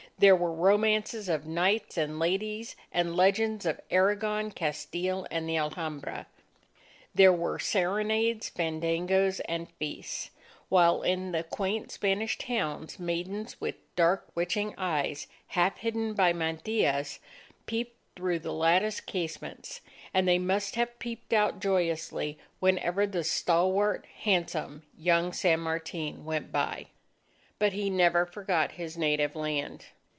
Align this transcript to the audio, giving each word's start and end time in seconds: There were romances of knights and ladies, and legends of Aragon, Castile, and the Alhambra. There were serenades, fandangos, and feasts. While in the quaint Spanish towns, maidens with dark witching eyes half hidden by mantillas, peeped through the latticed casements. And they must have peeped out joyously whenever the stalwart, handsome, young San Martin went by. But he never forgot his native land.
There 0.19 0.35
were 0.35 0.53
romances 0.53 1.27
of 1.29 1.47
knights 1.47 1.97
and 1.97 2.19
ladies, 2.19 2.75
and 2.91 3.15
legends 3.15 3.65
of 3.65 3.79
Aragon, 3.89 4.51
Castile, 4.51 5.25
and 5.31 5.49
the 5.49 5.57
Alhambra. 5.57 6.27
There 7.15 7.33
were 7.33 7.57
serenades, 7.57 8.47
fandangos, 8.47 9.39
and 9.45 9.67
feasts. 9.79 10.29
While 10.69 11.01
in 11.01 11.31
the 11.31 11.41
quaint 11.41 11.89
Spanish 11.91 12.37
towns, 12.37 12.99
maidens 12.99 13.59
with 13.59 13.77
dark 13.95 14.27
witching 14.35 14.75
eyes 14.77 15.25
half 15.47 15.77
hidden 15.79 16.13
by 16.13 16.33
mantillas, 16.33 17.17
peeped 17.65 17.97
through 18.15 18.37
the 18.39 18.53
latticed 18.53 19.07
casements. 19.07 19.81
And 20.13 20.27
they 20.27 20.37
must 20.37 20.75
have 20.75 20.99
peeped 20.99 21.33
out 21.33 21.59
joyously 21.59 22.37
whenever 22.59 23.07
the 23.07 23.23
stalwart, 23.23 24.05
handsome, 24.19 24.83
young 24.95 25.33
San 25.33 25.61
Martin 25.61 26.23
went 26.25 26.51
by. 26.51 26.85
But 27.57 27.73
he 27.73 27.89
never 27.89 28.27
forgot 28.27 28.73
his 28.73 28.95
native 28.95 29.35
land. 29.35 29.85